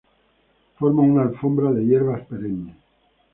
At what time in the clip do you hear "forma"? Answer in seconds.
0.79-1.03